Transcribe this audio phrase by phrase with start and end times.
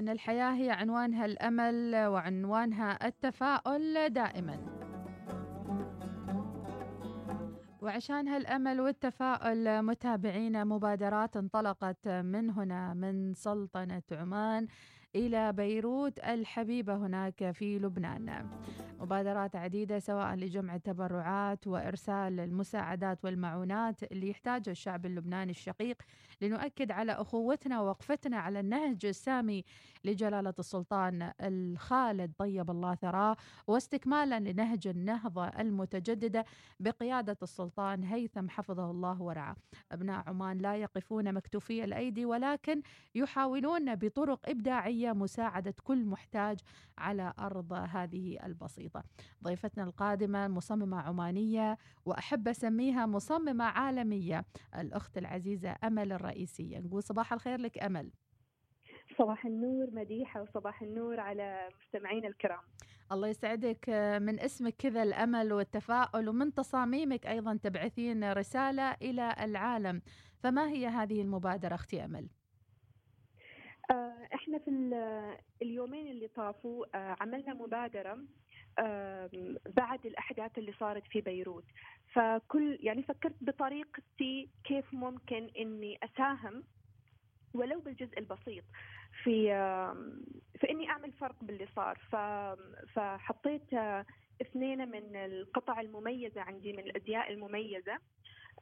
[0.00, 4.56] لأن الحياة هي عنوانها الأمل وعنوانها التفاؤل دائما.
[7.80, 14.66] وعشان هالأمل والتفاؤل متابعينا مبادرات انطلقت من هنا من سلطنة عمان.
[15.16, 18.48] إلى بيروت الحبيبة هناك في لبنان.
[19.00, 26.02] مبادرات عديدة سواء لجمع التبرعات وإرسال المساعدات والمعونات اللي يحتاجها الشعب اللبناني الشقيق
[26.40, 29.64] لنؤكد على أخوتنا ووقفتنا على النهج السامي
[30.04, 36.44] لجلالة السلطان الخالد طيب الله ثراه واستكمالا لنهج النهضة المتجددة
[36.80, 39.56] بقيادة السلطان هيثم حفظه الله ورعاه.
[39.92, 42.82] أبناء عمان لا يقفون مكتوفي الأيدي ولكن
[43.14, 46.58] يحاولون بطرق إبداعية مساعدة كل محتاج
[46.98, 49.04] على أرض هذه البسيطة.
[49.44, 54.44] ضيفتنا القادمة مصممة عمانية وأحب أسميها مصممة عالمية
[54.78, 56.78] الأخت العزيزة أمل الرئيسية.
[56.78, 58.12] نقول صباح الخير لك أمل.
[59.18, 62.60] صباح النور مديحة وصباح النور على مستمعينا الكرام.
[63.12, 63.88] الله يسعدك
[64.22, 70.02] من اسمك كذا الأمل والتفاؤل ومن تصاميمك أيضا تبعثين رسالة إلى العالم.
[70.38, 72.28] فما هي هذه المبادرة أختي أمل؟
[74.20, 74.70] آه، إحنا في
[75.62, 78.18] اليومين اللي طافوا آه، عملنا مبادرة
[79.76, 81.64] بعد الأحداث اللي صارت في بيروت.
[82.12, 86.64] فكل يعني فكرت بطريقتي كيف ممكن إني أساهم
[87.54, 88.64] ولو بالجزء البسيط
[89.22, 89.46] في
[90.60, 91.98] في إني أعمل فرق باللي صار.
[92.94, 93.74] فحطيت
[94.42, 97.98] اثنين من القطع المميزة عندي من الأزياء المميزة.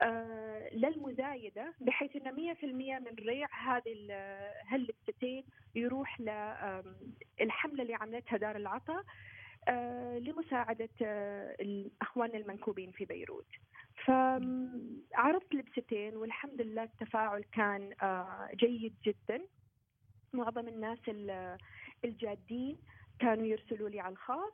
[0.03, 4.07] آه، للمزايدة بحيث إن 100% من ريع هذه
[4.67, 6.21] هاللبستين يروح
[7.41, 9.05] للحمله اللي عملتها دار العطاء
[9.69, 11.57] آه، لمساعدة آه،
[12.03, 13.47] اخواننا المنكوبين في بيروت.
[14.05, 17.91] فعرضت لبستين والحمد لله التفاعل كان
[18.55, 19.45] جيد جدا.
[20.33, 20.99] معظم الناس
[22.05, 22.79] الجادين
[23.21, 24.53] كانوا يرسلوا لي على الخاص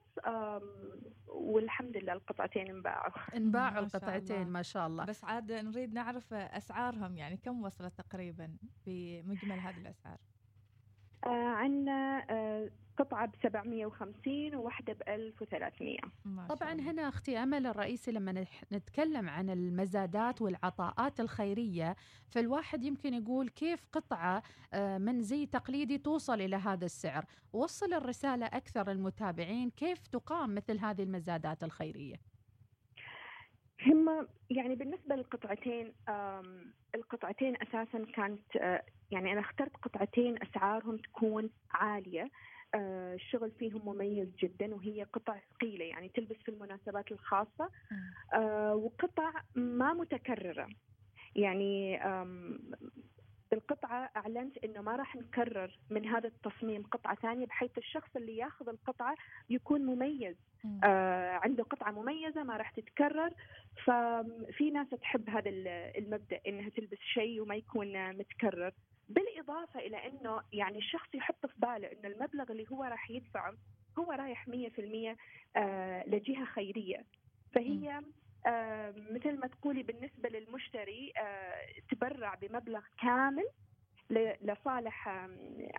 [1.28, 3.12] والحمد لله القطعتين انباعوا.
[3.36, 5.04] انباعوا القطعتين ما شاء الله.
[5.04, 10.18] بس عاد نريد نعرف أسعارهم يعني كم وصلت تقريبا بمجمل هذه الأسعار؟
[11.26, 15.96] آه عندنا آه قطعة ب 750 وواحدة ب 1300
[16.48, 21.96] طبعا هنا أختي أمل الرئيسي لما نتكلم عن المزادات والعطاءات الخيرية
[22.28, 24.42] فالواحد يمكن يقول كيف قطعة
[24.74, 30.78] آه، من زي تقليدي توصل إلى هذا السعر؟ وصل الرسالة أكثر المتابعين كيف تقام مثل
[30.78, 32.16] هذه المزادات الخيرية؟
[33.86, 35.92] هم يعني بالنسبة للقطعتين
[36.94, 42.30] القطعتين أساسا كانت آه، يعني أنا اخترت قطعتين أسعارهم تكون عالية.
[42.74, 47.70] الشغل فيهم مميز جدا وهي قطع ثقيلة يعني تلبس في المناسبات الخاصة.
[48.34, 50.68] آه، وقطع ما متكررة.
[51.36, 52.00] يعني
[53.50, 58.68] بالقطعة أعلنت أنه ما راح نكرر من هذا التصميم قطعة ثانية بحيث الشخص اللي ياخذ
[58.68, 59.14] القطعة
[59.50, 60.36] يكون مميز.
[60.84, 63.30] آه عنده قطعة مميزة ما راح تتكرر.
[63.84, 65.50] ففي ناس تحب هذا
[65.98, 68.72] المبدأ أنها تلبس شيء وما يكون متكرر.
[69.08, 73.54] بالإضافة إلى أنه يعني الشخص يحط في باله أن المبلغ اللي هو راح يدفعه
[73.98, 75.16] هو رايح 100%
[75.56, 77.04] آه لجهة خيرية
[77.54, 78.00] فهي
[78.46, 81.54] آه مثل ما تقولي بالنسبة للمشتري آه
[81.90, 83.48] تبرع بمبلغ كامل
[84.42, 85.08] لصالح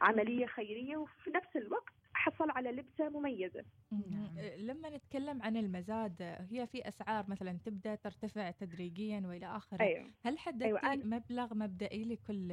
[0.02, 4.40] عملية خيرية وفي نفس الوقت حصل على لبسة مميزة نعم.
[4.58, 6.22] لما نتكلم عن المزاد
[6.52, 10.12] هي في أسعار مثلا تبدأ ترتفع تدريجيا وإلى آخره أيوة.
[10.26, 10.96] هل حددتي أيوة.
[11.06, 12.52] مبلغ مبدئي لكل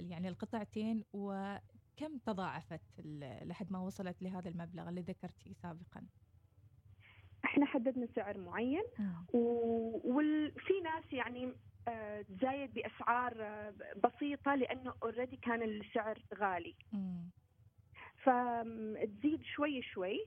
[0.00, 2.80] يعني القطعتين وكم تضاعفت
[3.42, 6.06] لحد ما وصلت لهذا المبلغ اللي ذكرتيه سابقا؟
[7.44, 8.84] إحنا حددنا سعر معين
[10.04, 11.54] وفي ناس يعني
[11.88, 13.74] آه، تزايد بأسعار آه،
[14.04, 16.74] بسيطة لأنه اوريدي كان السعر غالي.
[18.24, 20.18] فتزيد شوي شوي.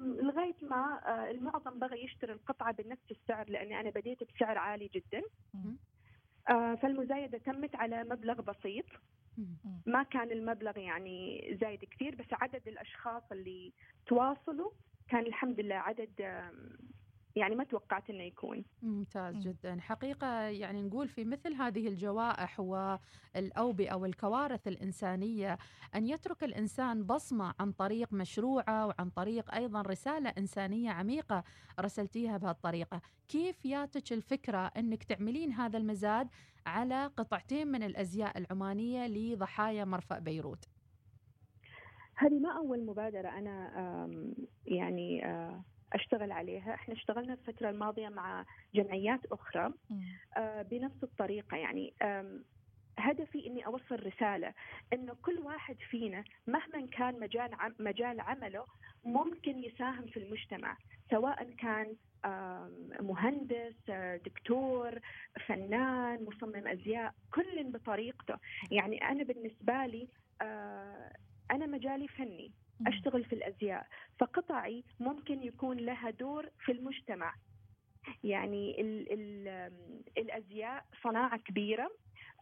[0.00, 5.22] لغاية ما آه، المعظم بغى يشتري القطعة بنفس السعر لأني أنا بديت بسعر عالي جدا.
[6.82, 8.84] فالمزايدة تمت على مبلغ بسيط.
[9.86, 13.72] ما كان المبلغ يعني زايد كثير بس عدد الأشخاص اللي
[14.06, 14.70] تواصلوا
[15.08, 16.10] كان الحمد لله عدد
[17.36, 18.64] يعني ما توقعت إنه يكون.
[18.82, 19.80] ممتاز جدا.
[19.80, 25.58] حقيقة يعني نقول في مثل هذه الجوائح والأوبئة والكوارث الإنسانية
[25.94, 31.44] أن يترك الإنسان بصمة عن طريق مشروعة وعن طريق أيضا رسالة إنسانية عميقة
[31.80, 33.00] رسلتيها بهالطريقة.
[33.28, 36.28] كيف ياتك الفكرة إنك تعملين هذا المزاد
[36.66, 40.68] على قطعتين من الأزياء العمانية لضحايا مرفأ بيروت؟
[42.14, 43.70] هذه ما أول مبادرة أنا
[44.66, 45.22] يعني
[45.92, 46.74] أشتغل عليها.
[46.74, 48.44] إحنا اشتغلنا الفترة الماضية مع
[48.74, 49.72] جمعيات أخرى
[50.70, 51.94] بنفس الطريقة يعني.
[52.98, 54.54] هدفي إني أوصل رسالة
[54.92, 58.64] إنه كل واحد فينا مهما كان مجال مجال عمله
[59.04, 60.76] ممكن يساهم في المجتمع
[61.10, 61.96] سواء كان
[63.00, 63.90] مهندس
[64.24, 64.98] دكتور
[65.46, 68.34] فنان مصمم أزياء كل بطريقته.
[68.70, 70.08] يعني أنا بالنسبة لي
[70.42, 71.12] آه،
[71.50, 72.52] أنا مجالي فني.
[72.86, 73.86] أشتغل في الأزياء
[74.18, 77.34] فقطعي ممكن يكون لها دور في المجتمع.
[78.24, 79.48] يعني ال ال
[80.18, 81.90] الأزياء صناعة كبيرة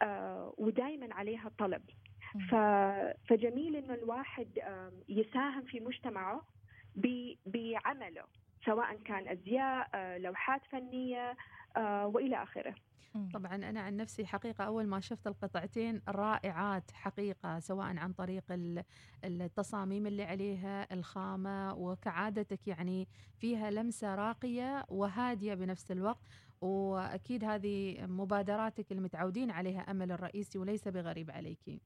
[0.02, 1.82] آه، ودائما عليها طلب.
[3.28, 4.48] فجميل إنه الواحد
[5.08, 6.46] يساهم في مجتمعه
[7.46, 8.24] بعمله.
[8.64, 11.36] سواء كان أزياء آه، لوحات فنية
[11.76, 12.74] آه، وإلى آخره.
[13.34, 18.44] طبعا أنا عن نفسي حقيقة أول ما شفت القطعتين رائعات حقيقة سواء عن طريق
[19.24, 23.08] التصاميم اللي عليها الخامة وكعادتك يعني
[23.38, 26.22] فيها لمسة راقية وهادية بنفس الوقت.
[26.60, 31.80] وأكيد هذه مبادراتك المتعودين عليها أمل الرئيسي وليس بغريب عليك.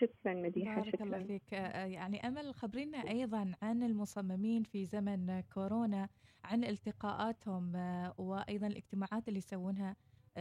[0.00, 1.04] شكرا مديحة بارك شكرا.
[1.04, 1.52] الله فيك
[1.92, 6.08] يعني أمل خبرينا أيضا عن المصممين في زمن كورونا
[6.44, 7.72] عن التقاءاتهم
[8.18, 9.96] وأيضا الاجتماعات اللي يسوونها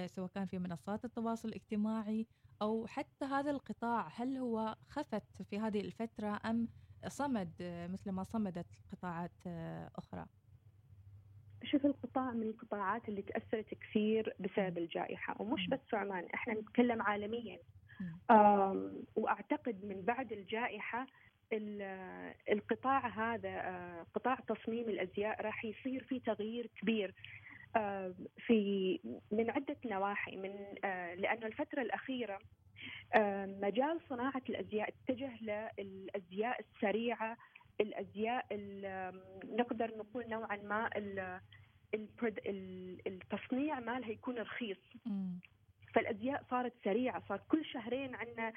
[0.06, 2.28] سواء كان في منصات التواصل الاجتماعي
[2.62, 4.08] أو حتى هذا القطاع.
[4.16, 6.68] هل هو خفت في هذه الفترة أم
[7.08, 7.54] صمد
[7.92, 9.48] مثل ما صمدت قطاعات
[9.96, 10.26] أخرى؟
[11.64, 17.02] شوف القطاع من القطاعات اللي تأثرت كثير بسبب الجائحة ومش بس في عمان إحنا نتكلم
[17.02, 17.60] عالميا.
[19.16, 21.08] وأعتقد من بعد الجائحة
[22.52, 27.14] القطاع هذا قطاع تصميم الأزياء راح يصير فيه تغيير كبير.
[28.38, 29.00] في
[29.32, 30.56] من عدة نواحي من
[31.18, 32.40] لأن الفترة الأخيرة
[33.62, 37.38] مجال صناعة الأزياء اتجه للأزياء السريعة
[37.82, 38.46] الأزياء
[39.46, 40.90] نقدر نقول نوعا ما
[43.08, 44.78] التصنيع مالها يكون رخيص.
[45.98, 48.54] فالأزياء صارت سريعة صار كل شهرين عندنا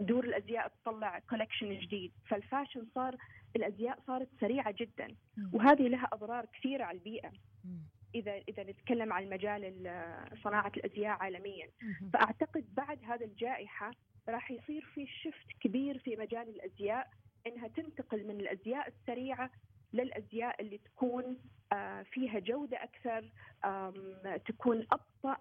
[0.00, 2.12] دور الأزياء تطلع collection جديد.
[2.28, 3.16] فال fashion صار
[3.56, 5.08] الأزياء صارت سريعة جدا
[5.52, 7.32] وهذه لها أضرار كثيرة على البيئة.
[8.14, 9.62] إذا إذا نتكلم عن مجال
[10.44, 11.68] صناعة الأزياء عالميا.
[12.12, 13.90] فأعتقد بعد هذا الجائحة
[14.28, 17.08] راح يصير في شفت كبير في مجال الأزياء
[17.46, 19.50] إنها تنتقل من الأزياء السريعة
[19.92, 21.36] للأزياء اللي تكون
[21.72, 23.30] آه، فيها جودة أكثر
[24.46, 25.36] تكون أبطأ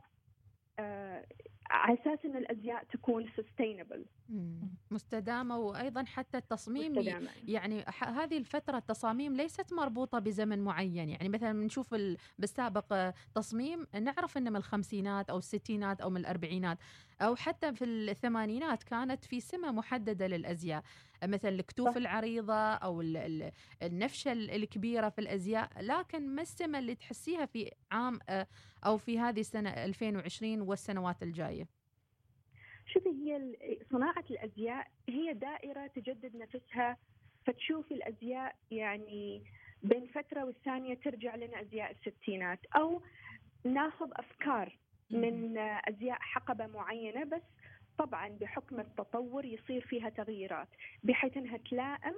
[0.80, 1.24] آه،
[1.70, 4.06] على أساس إن الأزياء تكون سستينبل
[4.92, 7.30] مستدامة وأيضا حتى التصميم مستدامة.
[7.48, 11.10] يعني هذه الفترة التصاميم ليست مربوطة بزمن معين.
[11.10, 11.96] يعني مثلا بنشوف
[12.40, 16.78] بالسابق تصميم نعرف إنه من الخمسينات أو الستينات أو من الأربعينات
[17.22, 20.84] أو حتى في الثمانينات كانت في سمة محددة للأزياء.
[21.24, 23.02] مثل الكتوف العريضة أو
[23.82, 25.70] النفشة الكبيرة في الأزياء.
[25.82, 28.48] لكن ما السمة اللي تحسيها في عام آه،
[28.86, 31.55] أو في هذه السنة 2020 والسنوات الجاية؟
[32.96, 33.56] شوفي هي
[33.92, 36.98] صناعة الأزياء هي دائرة تجدد نفسها
[37.46, 39.44] فتشوفي الأزياء يعني
[39.84, 42.60] بين فترة والثانية ترجع لنا أزياء الستينات.
[42.76, 43.02] أو
[43.64, 44.78] ناخذ أفكار
[45.10, 47.42] من أزياء حقبة معينة بس
[47.98, 50.68] طبعا بحكم التطور يصير فيها تغييرات
[51.04, 52.16] بحيث أنها تلائم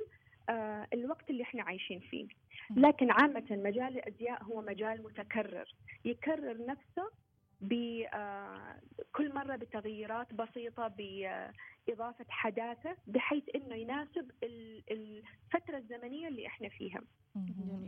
[0.49, 2.27] آه، الوقت اللي إحنا عايشين فيه.
[2.75, 5.75] لكن عامة مجال الأزياء هو مجال متكرر
[6.05, 7.11] يكرر نفسه
[7.61, 14.31] بكل آه، مرة بتغييرات بسيطة بإضافة حداثة بحيث أنه يناسب
[14.91, 17.01] الفترة الزمنية اللي إحنا فيها.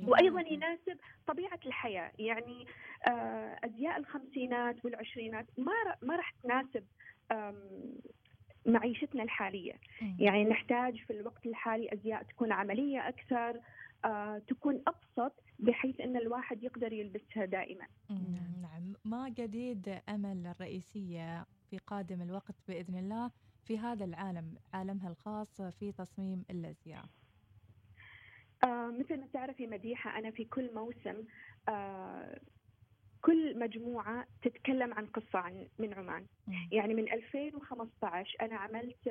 [0.07, 0.97] وأيضا يناسب
[1.27, 2.11] طبيعة الحياة.
[2.19, 2.67] يعني
[3.07, 6.85] آه، أزياء الخمسينات والعشرينات ما ما راح تناسب
[8.65, 9.73] معيشتنا الحالية.
[10.19, 13.59] يعني نحتاج في الوقت الحالي أزياء تكون عملية أكثر
[14.05, 17.85] آه، تكون أبسط بحيث أن الواحد يقدر يلبسها دائما.
[18.09, 18.88] نعم.
[19.05, 23.31] ما جديد أمل الرئيسية في قادم الوقت بإذن الله
[23.65, 27.05] في هذا العالم عالمها الخاص في تصميم الأزياء
[28.63, 31.23] آه مثل ما تعرفي مديحة أنا في كل موسم
[31.69, 32.39] آه
[33.21, 36.25] كل مجموعة تتكلم عن قصة عن من عمان.
[36.71, 39.07] يعني من 2015 أنا عملت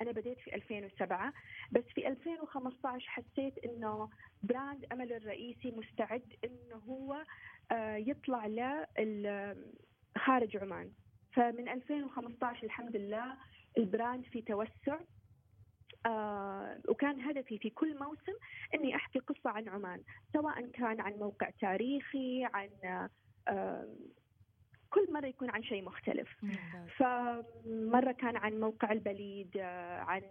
[0.00, 1.32] أنا بديت في 2007
[1.72, 4.10] بس في 2015 حسيت إنه
[4.42, 7.24] براند أمل الرئيسي مستعد إنه هو
[7.70, 8.46] آه، يطلع
[10.18, 10.90] خارج عمان.
[11.32, 13.36] فمن 2015 الحمد لله
[13.78, 14.98] البراند في توسع
[16.06, 18.32] آه وكان هدفي في كل موسم
[18.74, 22.70] إني أحكي قصة عن عمان سواء كان عن موقع تاريخي عن
[24.96, 26.28] كل مرة يكون عن شيء مختلف.
[26.98, 30.22] فمرة كان عن موقع البليد آه، عن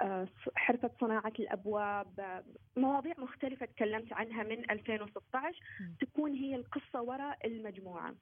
[0.00, 2.44] آه، حرفة صناعة الأبواب آه،
[2.76, 5.60] مواضيع مختلفة تكلمت عنها من 2016
[6.00, 8.14] تكون هي القصة وراء المجموعة.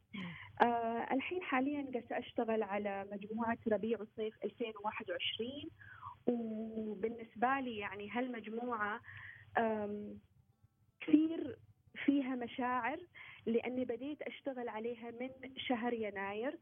[0.60, 5.70] آه الحين حاليا قاعدة أشتغل على مجموعة ربيع وصيف 2021
[6.26, 9.00] وبالنسبة لي يعني هالمجموعة
[11.00, 11.58] كثير
[12.04, 12.98] فيها مشاعر
[13.46, 16.58] لأني بديت أشتغل عليها من شهر يناير.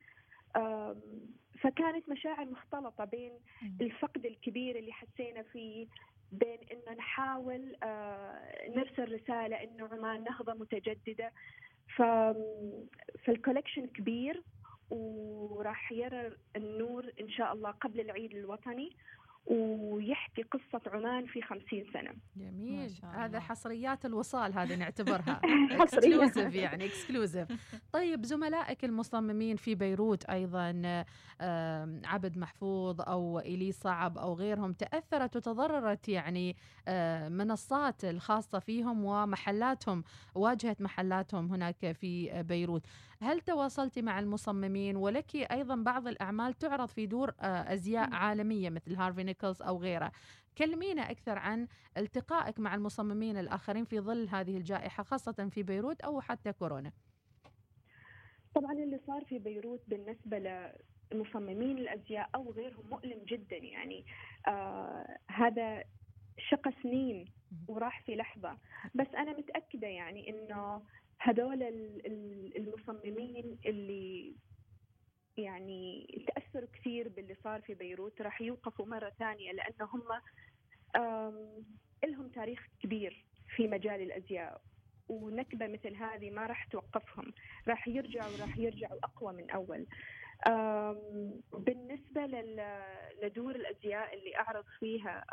[1.61, 3.33] فكانت مشاعر مختلطة بين
[3.81, 5.87] الفقد الكبير اللي حسينا فيه
[6.33, 11.33] بين إنه نحاول آه، نرسل رسالة إنه عمان نهضة متجددة.
[11.97, 12.03] ف
[13.25, 14.43] فال collection كبير
[14.91, 18.97] وراح يرى النور إن شاء الله قبل العيد الوطني.
[19.47, 22.11] ويحكي قصة عمان في خمسين سنة.
[22.37, 22.93] جميل.
[23.15, 25.41] هذا حصريات الوصال هذه نعتبرها.
[25.83, 27.49] exclusive يعني exclusive
[27.93, 31.05] طيب زملائك المصممين في بيروت أيضا
[32.05, 36.57] عبد محفوظ أو إيلي صعب أو غيرهم تأثرت وتضررت يعني
[37.29, 42.87] منصات الخاصة فيهم ومحلاتهم واجهت محلاتهم هناك في بيروت.
[43.23, 48.95] هل تواصلتي مع المصممين؟ ولك أيضا بعض الأعمال تعرض في دور آه، أزياء عالمية مثل
[48.95, 50.13] هارفي نيكلز أو غيره.
[50.59, 56.21] كلمينا أكثر عن التقائك مع المصممين الآخرين في ظل هذه الجائحة خاصة في بيروت أو
[56.21, 56.93] حتى كورونا.
[58.55, 60.39] طبعا اللي صار في بيروت بالنسبة
[61.13, 64.05] لمصممين الأزياء أو غيرهم مؤلم جدا يعني.
[64.49, 65.85] آه هذا
[66.39, 67.33] شق سنين
[67.69, 68.59] وراح في لحظة.
[68.95, 70.83] بس أنا متأكدة يعني إنه
[71.23, 71.63] هذول
[72.57, 74.35] المصممين اللي
[75.37, 80.03] يعني تأثروا كثير باللي صار في بيروت راح يوقفوا مرة ثانية لأن هم
[82.05, 83.27] لهم تاريخ كبير
[83.57, 84.61] في مجال الأزياء
[85.09, 87.33] ونكبة مثل هذه ما راح توقفهم
[87.69, 89.87] راح يرجعوا راح يرجعوا أقوى من أول.
[91.53, 92.27] بالنسبة
[93.23, 95.25] لدور الأزياء اللي أعرض فيها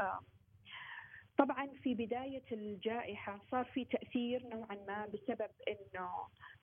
[1.40, 6.10] طبعا في بداية الجائحة صار في تأثير نوعا ما بسبب أنه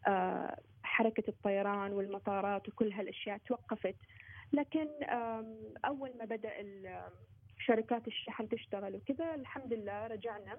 [0.06, 3.96] آه، حركة الطيران والمطارات وكل هالأشياء توقفت.
[4.52, 4.88] لكن
[5.84, 6.52] أول ما بدأ
[7.58, 10.58] شركات الشحن تشتغل وكذا الحمد لله رجعنا.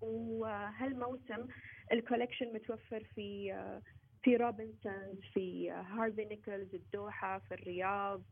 [0.00, 1.46] وهالموسم
[1.92, 3.82] ال collection متوفر في آه،
[4.22, 8.22] في روبنسونز في هارفي نيكلز الدوحة في الرياض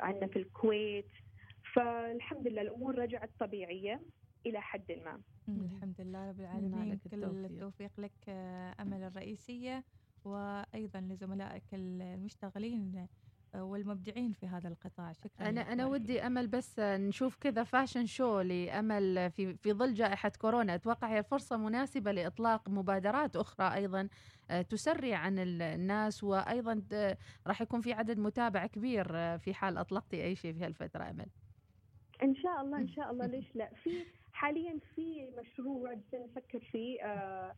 [0.00, 1.10] عندنا في الكويت.
[1.76, 4.02] فالحمد لله الأمور رجعت طبيعية
[4.46, 5.20] إلى حد ما.
[5.48, 6.98] الحمد لله رب العالمين.
[7.10, 9.84] كل التوفيق لك آه، أمل الرئيسية
[10.24, 13.06] وأيضا لزملائك المشتغلين
[13.54, 15.12] آه، والمبدعين في هذا القطاع.
[15.12, 20.32] شكرا أنا أنا ودي أمل بس نشوف كذا فاشن شو لأمل في في ظل جائحة
[20.38, 20.74] كورونا.
[20.74, 24.08] أتوقع هي فرصة مناسبة لإطلاق مبادرات أخرى أيضا
[24.50, 26.82] آه، تسري عن الناس وأيضا
[27.46, 31.26] راح يكون في عدد متابع كبير في حال أطلقتي أي شيء في هالفترة أمل.
[32.22, 33.26] إن شاء الله إن شاء الله.
[33.26, 33.90] ليش لا؟ في
[34.32, 37.56] حاليا في مشروع نفكر فيه آه،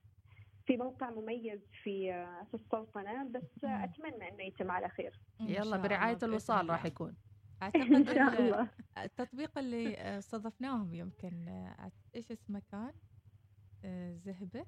[0.66, 5.20] في موقع مميز في آه، في السلطنة بس أتمنى إنه يتم على خير.
[5.40, 7.16] يلا برعاية الوصال راح يكون.
[7.62, 8.68] أعتقد إن شاء الله.
[8.98, 11.48] التطبيق اللي آه، استضفناهم يمكن
[12.14, 12.92] إيش اسمه كان
[14.16, 14.66] زهبة.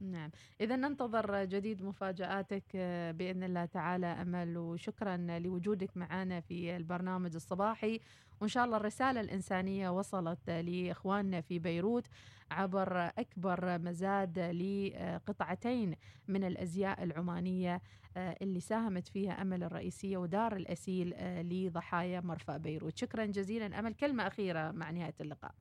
[0.00, 0.30] نعم.
[0.60, 8.00] إذا ننتظر جديد مفاجآتك آه، بإذن الله تعالى أمل وشكرا لوجودك معنا في البرنامج الصباحي.
[8.40, 12.06] وإن شاء الله الرسالة الإنسانية وصلت لإخواننا في بيروت
[12.50, 15.94] عبر أكبر مزاد لقطعتين
[16.28, 17.80] من الأزياء العمانية
[18.16, 22.98] آه، اللي ساهمت فيها أمل الرئيسية ودار الأسيل آه، لضحايا مرفأ بيروت.
[22.98, 23.78] شكرا جزيلا.
[23.78, 25.54] أمل كلمة أخيرة مع نهاية اللقاء.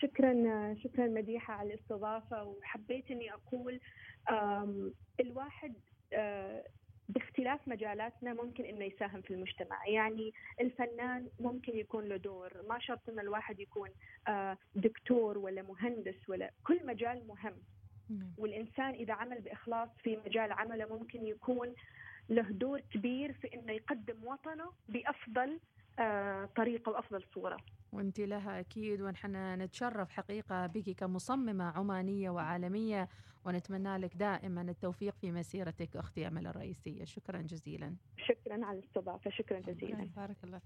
[0.00, 0.34] شكرا
[0.74, 2.42] شكرا مديحة على الاستضافة.
[2.44, 3.80] وحبيت إني أقول
[5.20, 5.74] الواحد
[6.12, 6.64] آه،
[7.08, 13.08] باختلاف مجالاتنا ممكن إنه يساهم في المجتمع، يعني الفنان ممكن يكون له دور، ما شرط
[13.08, 13.88] إن الواحد يكون
[14.28, 17.62] آه، دكتور ولا مهندس ولا كل مجال مهم.
[18.38, 21.74] والإنسان إذا عمل بإخلاص في مجال عمله ممكن يكون
[22.28, 25.60] له دور كبير في إنه يقدم وطنه بأفضل
[25.98, 27.56] آه، طريقة وأفضل صورة.
[27.94, 33.08] وأنت لها أكيد ونحن نتشرف حقيقة بك كمصممة عمانية وعالمية
[33.44, 37.04] ونتمنى لك دائما التوفيق في مسيرتك أختي أمل الرئيسية.
[37.04, 37.96] شكرا جزيلا.
[38.16, 39.30] شكرا على الاستضافة.
[39.30, 40.10] شكرا جزيلا.
[40.16, 40.58] بارك الله